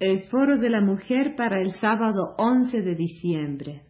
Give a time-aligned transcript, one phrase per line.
[0.00, 3.82] El Foro de la Mujer para el sábado 11 de diciembre.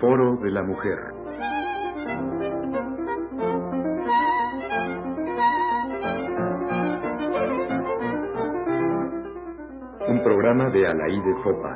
[0.00, 1.17] Foro de la Mujer.
[10.28, 11.74] Programa de Alaide Fopa.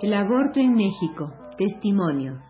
[0.00, 1.34] El aborto en México.
[1.58, 2.42] Testimonios.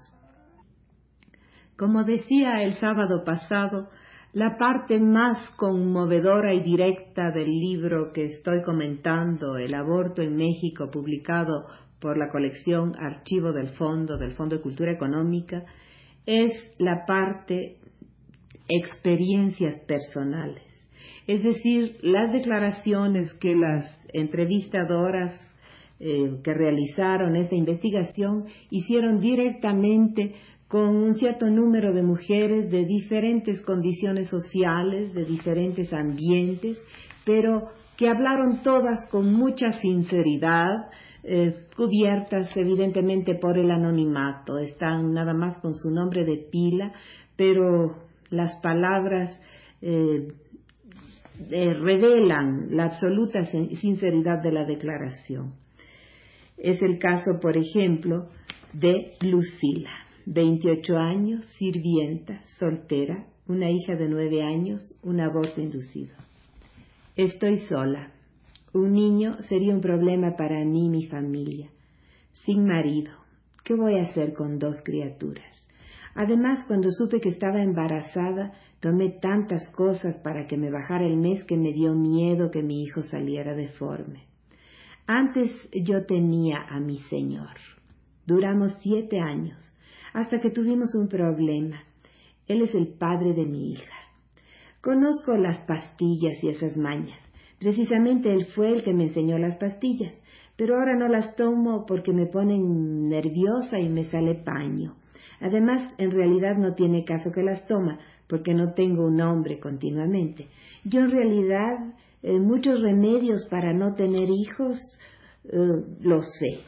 [1.77, 3.89] Como decía el sábado pasado,
[4.33, 10.89] la parte más conmovedora y directa del libro que estoy comentando, El aborto en México,
[10.93, 11.65] publicado
[12.01, 15.65] por la colección Archivo del Fondo, del Fondo de Cultura Económica,
[16.29, 17.79] es la parte
[18.69, 20.63] experiencias personales.
[21.27, 25.33] Es decir, las declaraciones que las entrevistadoras
[26.01, 30.35] eh, que realizaron esta investigación hicieron directamente
[30.69, 36.79] con un cierto número de mujeres de diferentes condiciones sociales, de diferentes ambientes,
[37.25, 40.91] pero que hablaron todas con mucha sinceridad,
[41.25, 46.93] eh, cubiertas evidentemente por el anonimato, están nada más con su nombre de pila,
[47.37, 47.95] pero
[48.31, 49.41] las palabras
[49.81, 50.27] eh,
[51.51, 55.55] eh, revelan la absoluta sinceridad de la declaración.
[56.57, 58.27] Es el caso, por ejemplo,
[58.73, 59.93] de Lucila.
[60.27, 66.15] 28 años, sirvienta, soltera, una hija de 9 años, un aborto inducido.
[67.15, 68.18] Estoy sola.
[68.75, 71.71] Un niño sería un problema para mí y mi familia.
[72.45, 73.13] Sin marido.
[73.65, 75.45] ¿Qué voy a hacer con dos criaturas?
[76.15, 81.45] Además, cuando supe que estaba embarazada, tomé tantas cosas para que me bajara el mes
[81.45, 84.25] que me dio miedo que mi hijo saliera deforme.
[85.07, 87.57] Antes yo tenía a mi Señor.
[88.27, 89.59] Duramos siete años
[90.13, 91.83] hasta que tuvimos un problema.
[92.47, 93.97] Él es el padre de mi hija.
[94.83, 97.28] Conozco las pastillas y esas mañas.
[97.59, 100.13] Precisamente él fue el que me enseñó las pastillas,
[100.57, 104.97] pero ahora no las tomo porque me ponen nerviosa y me sale paño.
[105.41, 107.99] Además, en realidad no tiene caso que las toma,
[108.29, 110.49] porque no tengo un hombre continuamente.
[110.85, 114.79] Yo en realidad eh, muchos remedios para no tener hijos
[115.45, 115.57] eh,
[116.01, 116.61] los sé.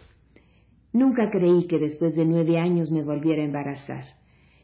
[0.93, 4.05] Nunca creí que después de nueve años me volviera a embarazar.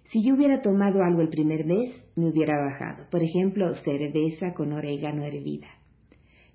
[0.07, 3.09] Si yo hubiera tomado algo el primer mes, me hubiera bajado.
[3.11, 5.69] Por ejemplo, cerveza con orégano hervida.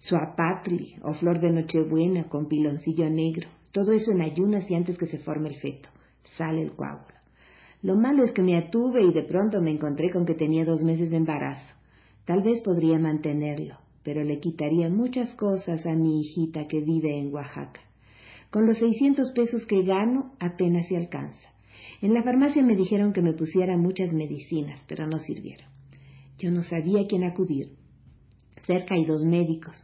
[0.01, 3.47] Suapatri o flor de nochebuena con piloncillo negro.
[3.71, 5.89] Todo eso en ayunas y antes que se forme el feto.
[6.23, 7.15] Sale el coágulo.
[7.83, 10.83] Lo malo es que me atuve y de pronto me encontré con que tenía dos
[10.83, 11.71] meses de embarazo.
[12.25, 17.31] Tal vez podría mantenerlo, pero le quitaría muchas cosas a mi hijita que vive en
[17.31, 17.81] Oaxaca.
[18.49, 21.47] Con los 600 pesos que gano apenas se alcanza.
[22.01, 25.69] En la farmacia me dijeron que me pusiera muchas medicinas, pero no sirvieron.
[26.39, 27.73] Yo no sabía a quién acudir.
[28.65, 29.83] Cerca hay dos médicos,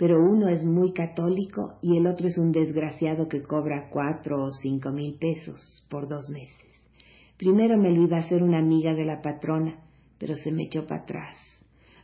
[0.00, 4.50] pero uno es muy católico y el otro es un desgraciado que cobra cuatro o
[4.50, 6.56] cinco mil pesos por dos meses.
[7.36, 9.78] Primero me lo iba a hacer una amiga de la patrona,
[10.18, 11.36] pero se me echó para atrás.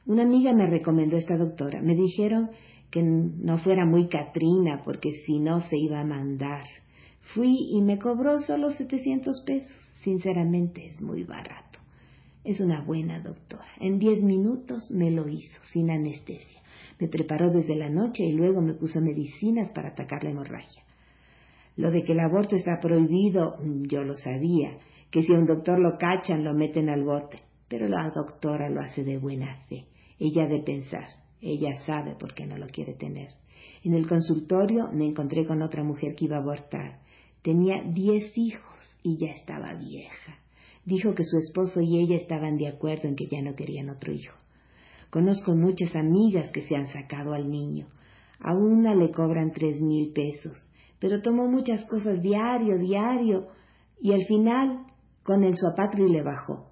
[0.04, 1.80] Una amiga me recomendó esta doctora.
[1.80, 2.50] Me dijeron
[2.90, 6.64] que no fuera muy Catrina, porque si no se iba a mandar.
[7.32, 9.74] Fui y me cobró solo 700 pesos.
[10.04, 11.65] Sinceramente es muy barato.
[12.46, 13.66] Es una buena doctora.
[13.80, 16.62] En diez minutos me lo hizo, sin anestesia.
[17.00, 20.84] Me preparó desde la noche y luego me puso medicinas para atacar la hemorragia.
[21.74, 23.56] Lo de que el aborto está prohibido,
[23.88, 24.78] yo lo sabía,
[25.10, 28.80] que si a un doctor lo cachan lo meten al bote, pero la doctora lo
[28.80, 29.86] hace de buena fe.
[30.20, 31.08] Ella de pensar,
[31.40, 33.30] ella sabe por qué no lo quiere tener.
[33.82, 37.00] En el consultorio me encontré con otra mujer que iba a abortar.
[37.42, 40.45] Tenía diez hijos y ya estaba vieja.
[40.86, 44.12] Dijo que su esposo y ella estaban de acuerdo en que ya no querían otro
[44.12, 44.34] hijo.
[45.10, 47.88] Conozco muchas amigas que se han sacado al niño.
[48.40, 50.56] A una le cobran tres mil pesos,
[50.98, 53.48] pero tomó muchas cosas diario, diario,
[54.00, 54.86] y al final
[55.22, 56.70] con el suapatri le bajó.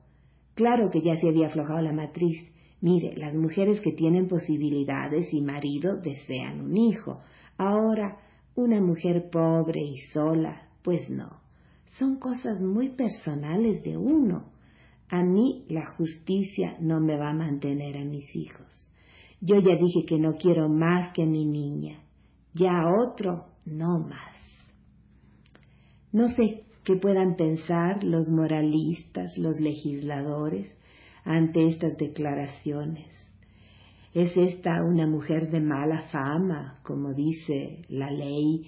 [0.55, 5.41] Claro que ya se había aflojado la matriz, Mire, las mujeres que tienen posibilidades y
[5.41, 7.19] marido desean un hijo.
[7.57, 8.19] Ahora,
[8.57, 11.44] una mujer pobre y sola, pues no.
[11.99, 14.53] Son cosas muy personales de uno.
[15.11, 18.91] A mí la justicia no me va a mantener a mis hijos.
[19.41, 22.01] Yo ya dije que no quiero más que a mi niña.
[22.53, 22.73] Ya
[23.05, 24.35] otro, no más.
[26.13, 30.75] No sé que puedan pensar los moralistas, los legisladores
[31.25, 33.09] ante estas declaraciones.
[34.15, 38.67] ¿Es esta una mujer de mala fama, como dice la ley,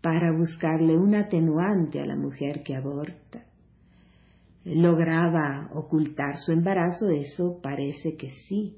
[0.00, 3.44] para buscarle un atenuante a la mujer que aborta?
[4.64, 7.08] ¿Lograba ocultar su embarazo?
[7.10, 8.76] Eso parece que sí.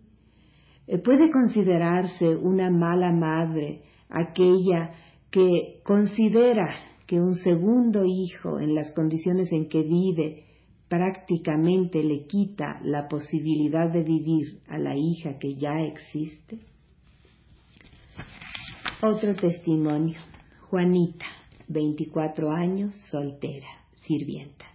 [0.86, 4.92] Eh, ¿Puede considerarse una mala madre aquella
[5.30, 6.68] que considera
[7.06, 10.44] que un segundo hijo en las condiciones en que vive
[10.88, 16.58] prácticamente le quita la posibilidad de vivir a la hija que ya existe?
[19.00, 20.29] Otro testimonio.
[20.70, 21.26] Juanita,
[21.66, 23.66] 24 años, soltera,
[24.06, 24.66] sirvienta.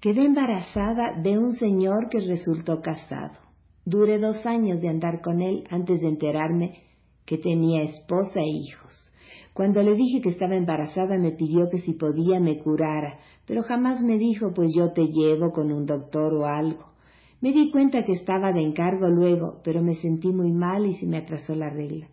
[0.00, 3.36] Quedé embarazada de un señor que resultó casado.
[3.84, 6.84] Duré dos años de andar con él antes de enterarme
[7.26, 9.10] que tenía esposa e hijos.
[9.54, 14.00] Cuando le dije que estaba embarazada me pidió que si podía me curara, pero jamás
[14.00, 16.92] me dijo pues yo te llevo con un doctor o algo.
[17.40, 21.06] Me di cuenta que estaba de encargo luego, pero me sentí muy mal y se
[21.06, 22.06] me atrasó la regla.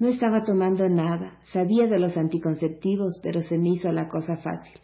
[0.00, 4.78] No estaba tomando nada, sabía de los anticonceptivos, pero se me hizo la cosa fácil.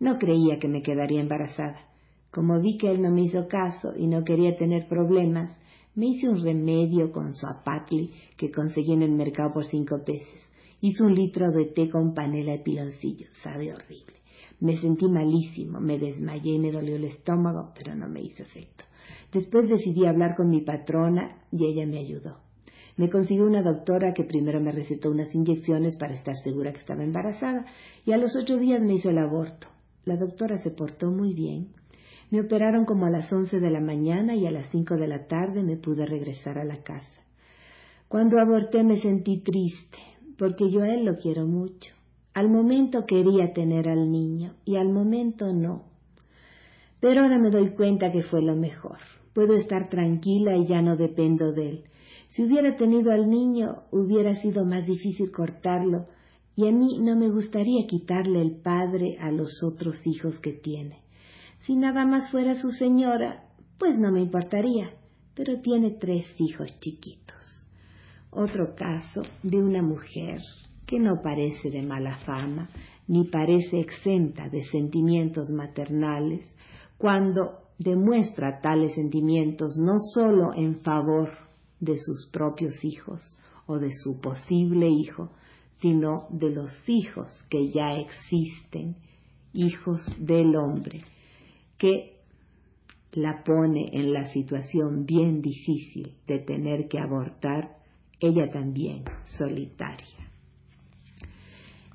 [0.00, 1.86] No creía que me quedaría embarazada.
[2.32, 5.56] Como vi que él no me hizo caso y no quería tener problemas,
[5.94, 10.48] me hice un remedio con su apatli que conseguí en el mercado por cinco pesos.
[10.80, 13.28] Hice un litro de té con panela y piloncillo.
[13.42, 14.16] Sabe horrible.
[14.58, 18.84] Me sentí malísimo, me desmayé y me dolió el estómago, pero no me hizo efecto.
[19.32, 22.45] Después decidí hablar con mi patrona y ella me ayudó.
[22.96, 27.04] Me consiguió una doctora que primero me recetó unas inyecciones para estar segura que estaba
[27.04, 27.66] embarazada
[28.06, 29.66] y a los ocho días me hizo el aborto.
[30.06, 31.68] La doctora se portó muy bien.
[32.30, 35.26] Me operaron como a las once de la mañana y a las cinco de la
[35.26, 37.20] tarde me pude regresar a la casa.
[38.08, 39.98] Cuando aborté me sentí triste,
[40.38, 41.92] porque yo a él lo quiero mucho.
[42.34, 45.84] Al momento quería tener al niño y al momento no.
[47.00, 48.98] Pero ahora me doy cuenta que fue lo mejor.
[49.34, 51.84] Puedo estar tranquila y ya no dependo de él.
[52.36, 56.06] Si hubiera tenido al niño, hubiera sido más difícil cortarlo,
[56.54, 61.00] y a mí no me gustaría quitarle el padre a los otros hijos que tiene.
[61.60, 63.44] Si nada más fuera su señora,
[63.78, 64.90] pues no me importaría,
[65.34, 67.26] pero tiene tres hijos chiquitos
[68.36, 70.40] otro caso de una mujer
[70.86, 72.68] que no parece de mala fama,
[73.08, 76.44] ni parece exenta de sentimientos maternales,
[76.98, 81.30] cuando demuestra tales sentimientos no sólo en favor
[81.80, 83.22] de sus propios hijos
[83.66, 85.30] o de su posible hijo,
[85.80, 88.96] sino de los hijos que ya existen,
[89.52, 91.02] hijos del hombre,
[91.78, 92.16] que
[93.12, 97.76] la pone en la situación bien difícil de tener que abortar
[98.20, 99.04] ella también
[99.38, 100.30] solitaria.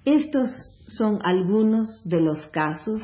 [0.03, 0.49] Estos
[0.87, 3.01] son algunos de los casos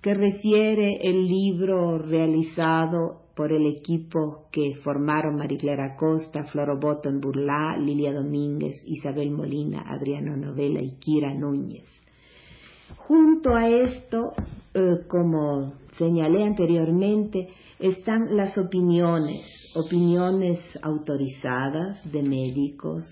[0.00, 7.76] que refiere el libro realizado por el equipo que formaron Mariclera Costa, Floro en Burlá,
[7.78, 11.84] Lilia Domínguez, Isabel Molina, Adriano Novela y Kira Núñez.
[12.96, 14.32] Junto a esto,
[14.72, 17.48] eh, como señalé anteriormente,
[17.78, 19.44] están las opiniones,
[19.74, 23.04] opiniones autorizadas de médicos,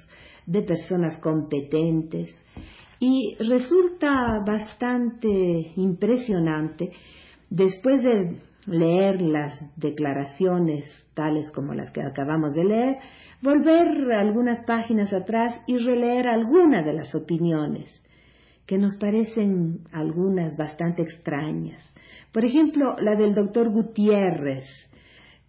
[0.46, 2.34] de personas competentes,
[2.98, 6.92] y resulta bastante impresionante,
[7.54, 10.84] después de leer las declaraciones
[11.14, 12.96] tales como las que acabamos de leer,
[13.42, 18.02] volver algunas páginas atrás y releer alguna de las opiniones
[18.66, 21.82] que nos parecen algunas bastante extrañas.
[22.32, 24.64] Por ejemplo, la del doctor Gutiérrez,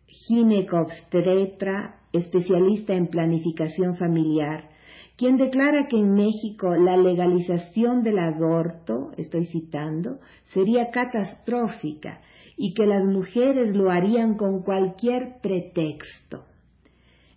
[0.06, 4.70] ginecobstetra, especialista en planificación familiar,
[5.18, 10.20] quien declara que en México la legalización del aborto, estoy citando,
[10.54, 12.22] sería catastrófica
[12.58, 16.46] y que las mujeres lo harían con cualquier pretexto.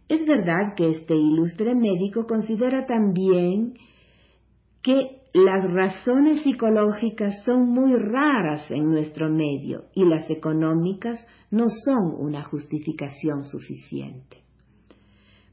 [0.09, 3.75] Es verdad que este ilustre médico considera también
[4.83, 12.15] que las razones psicológicas son muy raras en nuestro medio y las económicas no son
[12.19, 14.39] una justificación suficiente.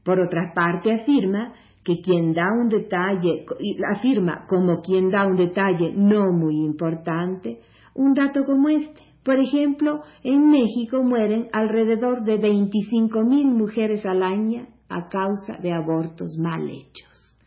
[0.02, 1.52] Por otra parte, afirma
[1.86, 3.46] que quien da un detalle,
[3.94, 7.60] afirma como quien da un detalle no muy importante,
[7.94, 9.02] un dato como este.
[9.22, 16.36] Por ejemplo, en México mueren alrededor de 25.000 mujeres al año a causa de abortos
[16.36, 17.38] mal hechos.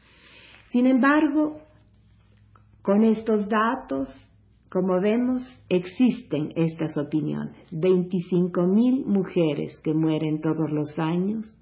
[0.69, 1.57] Sin embargo,
[2.81, 4.07] con estos datos,
[4.69, 7.67] como vemos, existen estas opiniones.
[7.73, 11.57] 25 mil mujeres que mueren todos los años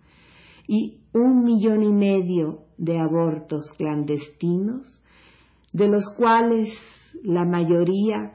[0.68, 5.02] y un millón y medio de abortos clandestinos,
[5.74, 6.70] de los cuales
[7.24, 8.34] la mayoría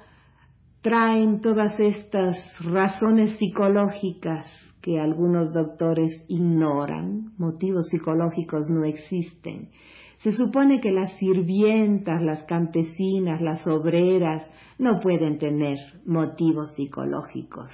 [0.83, 4.47] traen todas estas razones psicológicas
[4.81, 9.71] que algunos doctores ignoran, motivos psicológicos no existen.
[10.19, 17.73] Se supone que las sirvientas, las campesinas, las obreras no pueden tener motivos psicológicos.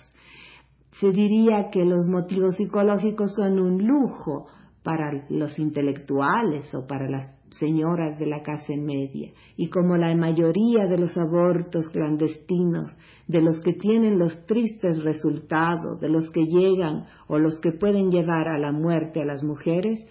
[1.01, 4.47] Se diría que los motivos psicológicos son un lujo
[4.83, 9.31] para los intelectuales o para las señoras de la clase media.
[9.57, 16.01] Y como la mayoría de los abortos clandestinos, de los que tienen los tristes resultados,
[16.01, 20.07] de los que llegan o los que pueden llevar a la muerte a las mujeres,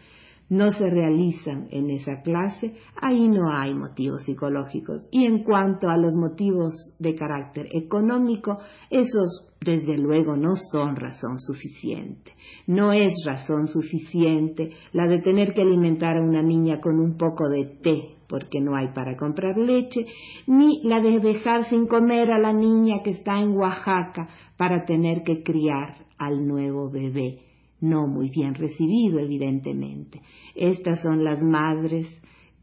[0.50, 5.08] no se realizan en esa clase, ahí no hay motivos psicológicos.
[5.12, 11.40] Y en cuanto a los motivos de carácter económico, esos desde luego no son razón
[11.40, 12.32] suficiente.
[12.68, 17.50] No es razón suficiente la de tener que alimentar a una niña con un poco
[17.50, 20.06] de té porque no hay para comprar leche,
[20.48, 24.28] ni la de dejar sin comer a la niña que está en Oaxaca
[24.58, 27.47] para tener que criar al nuevo bebé
[27.82, 30.22] no muy bien recibido, evidentemente.
[30.56, 32.08] Estas son las madres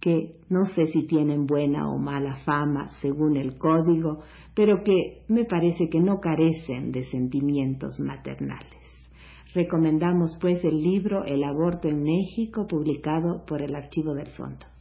[0.00, 4.20] que no sé si tienen buena o mala fama según el código,
[4.54, 9.08] pero que me parece que no carecen de sentimientos maternales.
[9.54, 14.73] Recomendamos pues el libro El aborto en México, publicado por el Archivo del Fondo.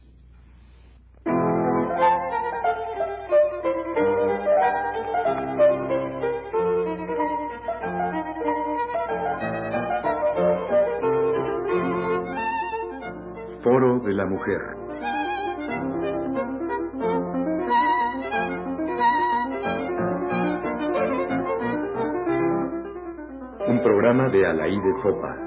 [23.66, 25.43] Un programa de Alaí de Fopa.